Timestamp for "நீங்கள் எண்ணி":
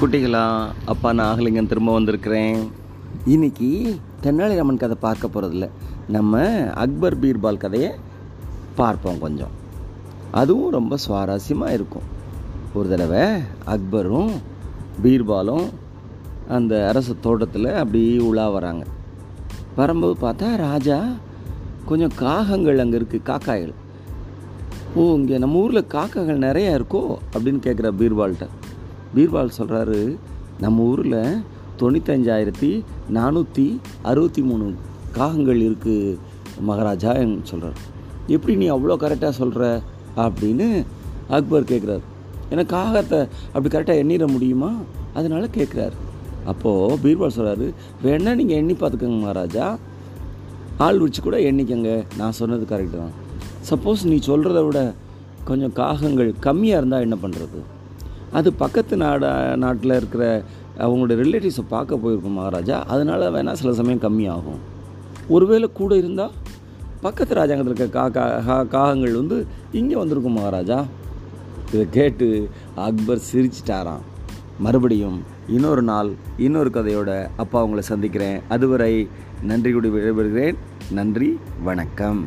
48.34-48.72